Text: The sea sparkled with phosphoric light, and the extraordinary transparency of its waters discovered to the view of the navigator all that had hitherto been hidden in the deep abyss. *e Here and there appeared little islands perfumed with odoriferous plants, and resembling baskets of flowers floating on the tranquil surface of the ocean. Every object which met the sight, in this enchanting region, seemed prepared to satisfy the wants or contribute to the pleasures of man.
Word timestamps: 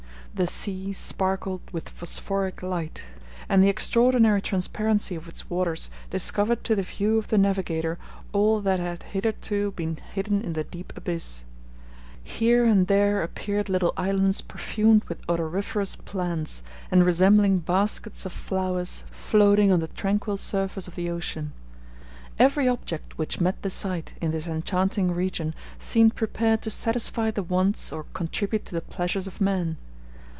The 0.33 0.47
sea 0.47 0.93
sparkled 0.93 1.59
with 1.73 1.89
phosphoric 1.89 2.63
light, 2.63 3.03
and 3.49 3.61
the 3.61 3.67
extraordinary 3.67 4.41
transparency 4.41 5.13
of 5.13 5.27
its 5.27 5.49
waters 5.49 5.91
discovered 6.09 6.63
to 6.63 6.73
the 6.73 6.83
view 6.83 7.17
of 7.17 7.27
the 7.27 7.37
navigator 7.37 7.97
all 8.31 8.61
that 8.61 8.79
had 8.79 9.03
hitherto 9.03 9.71
been 9.71 9.97
hidden 10.13 10.39
in 10.41 10.53
the 10.53 10.63
deep 10.63 10.93
abyss. 10.95 11.43
*e 12.25 12.29
Here 12.29 12.63
and 12.63 12.87
there 12.87 13.21
appeared 13.21 13.67
little 13.67 13.91
islands 13.97 14.39
perfumed 14.39 15.03
with 15.09 15.19
odoriferous 15.27 15.97
plants, 15.97 16.63
and 16.89 17.05
resembling 17.05 17.59
baskets 17.59 18.25
of 18.25 18.31
flowers 18.31 19.03
floating 19.11 19.69
on 19.69 19.81
the 19.81 19.89
tranquil 19.89 20.37
surface 20.37 20.87
of 20.87 20.95
the 20.95 21.09
ocean. 21.09 21.51
Every 22.39 22.69
object 22.69 23.17
which 23.17 23.41
met 23.41 23.61
the 23.63 23.69
sight, 23.69 24.13
in 24.21 24.31
this 24.31 24.47
enchanting 24.47 25.11
region, 25.11 25.53
seemed 25.77 26.15
prepared 26.15 26.61
to 26.61 26.69
satisfy 26.69 27.31
the 27.31 27.43
wants 27.43 27.91
or 27.91 28.05
contribute 28.13 28.65
to 28.67 28.73
the 28.75 28.79
pleasures 28.81 29.27
of 29.27 29.41
man. 29.41 29.75